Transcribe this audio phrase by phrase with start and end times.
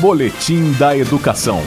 [0.00, 1.58] Boletim da Educação.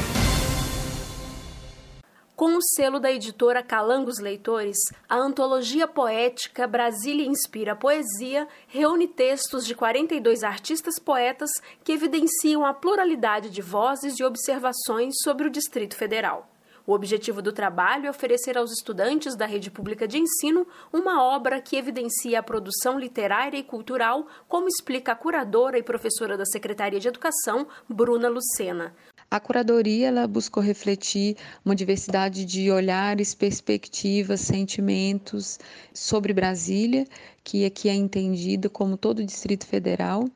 [2.35, 4.77] Com o selo da editora Calangos Leitores,
[5.07, 11.51] a antologia poética Brasília Inspira Poesia reúne textos de 42 artistas poetas
[11.83, 16.49] que evidenciam a pluralidade de vozes e observações sobre o Distrito Federal.
[16.85, 21.61] O objetivo do trabalho é oferecer aos estudantes da rede pública de ensino uma obra
[21.61, 26.99] que evidencia a produção literária e cultural, como explica a curadora e professora da Secretaria
[26.99, 28.93] de Educação, Bruna Lucena.
[29.31, 35.57] A curadoria ela buscou refletir uma diversidade de olhares, perspectivas, sentimentos
[35.93, 37.07] sobre Brasília,
[37.45, 40.27] que aqui é entendida como todo o Distrito Federal,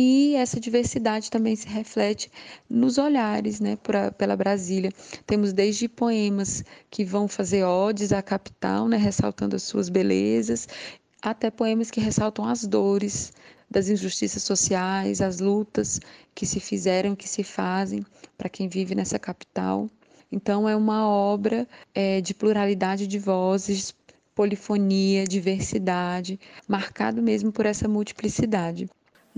[0.00, 2.30] e essa diversidade também se reflete
[2.70, 4.92] nos olhares né, pra, pela Brasília.
[5.26, 10.68] Temos desde poemas que vão fazer odes à capital, né, ressaltando as suas belezas,
[11.20, 13.32] até poemas que ressaltam as dores
[13.68, 15.98] das injustiças sociais, as lutas
[16.32, 19.90] que se fizeram, que se fazem para quem vive nessa capital.
[20.30, 23.92] Então, é uma obra é, de pluralidade de vozes,
[24.32, 28.88] polifonia, diversidade, marcado mesmo por essa multiplicidade.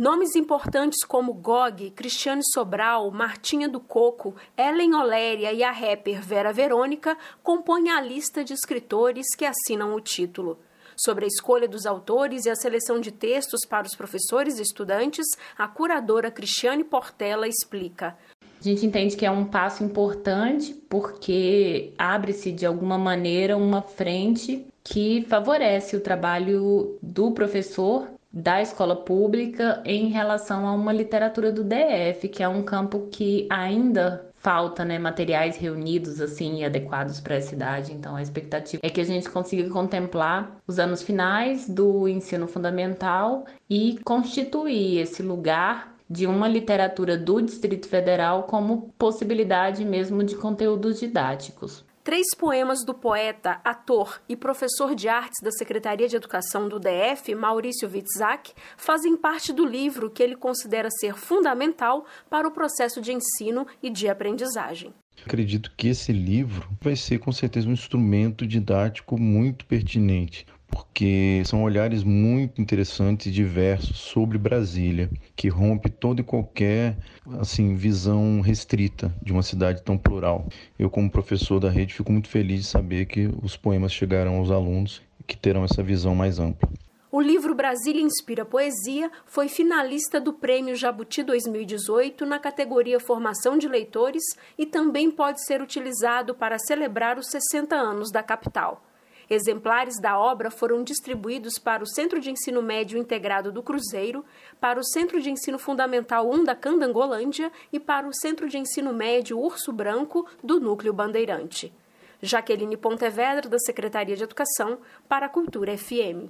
[0.00, 6.54] Nomes importantes como Gog, Cristiane Sobral, Martinha do Coco, Ellen Oléria e a rapper Vera
[6.54, 10.58] Verônica compõem a lista de escritores que assinam o título.
[10.96, 15.26] Sobre a escolha dos autores e a seleção de textos para os professores e estudantes,
[15.58, 18.16] a curadora Cristiane Portela explica.
[18.58, 24.66] A gente entende que é um passo importante porque abre-se de alguma maneira uma frente
[24.82, 31.64] que favorece o trabalho do professor da escola pública em relação a uma literatura do
[31.64, 37.34] DF, que é um campo que ainda falta né, materiais reunidos assim e adequados para
[37.34, 37.92] essa idade.
[37.92, 43.44] Então a expectativa é que a gente consiga contemplar os anos finais do ensino fundamental
[43.68, 50.98] e constituir esse lugar de uma literatura do Distrito Federal como possibilidade mesmo de conteúdos
[50.98, 51.84] didáticos.
[52.02, 57.34] Três poemas do poeta, ator e professor de artes da Secretaria de Educação do DF,
[57.34, 63.12] Maurício Witzak, fazem parte do livro que ele considera ser fundamental para o processo de
[63.12, 64.94] ensino e de aprendizagem.
[65.26, 71.62] Acredito que esse livro vai ser com certeza um instrumento didático muito pertinente, porque são
[71.62, 76.96] olhares muito interessantes e diversos sobre Brasília, que rompe toda e qualquer
[77.38, 80.48] assim visão restrita de uma cidade tão plural.
[80.78, 84.50] Eu, como professor da rede, fico muito feliz de saber que os poemas chegarão aos
[84.50, 86.68] alunos que terão essa visão mais ampla.
[87.12, 93.66] O livro Brasília Inspira Poesia foi finalista do Prêmio Jabuti 2018 na categoria Formação de
[93.66, 94.22] Leitores
[94.56, 98.84] e também pode ser utilizado para celebrar os 60 anos da capital.
[99.30, 104.24] Exemplares da obra foram distribuídos para o Centro de Ensino Médio Integrado do Cruzeiro,
[104.60, 108.92] para o Centro de Ensino Fundamental 1 da Candangolândia e para o Centro de Ensino
[108.92, 111.72] Médio Urso Branco do Núcleo Bandeirante.
[112.20, 116.28] Jaqueline Pontevedra, da Secretaria de Educação, para a Cultura FM.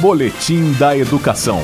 [0.00, 1.58] Boletim da Educação.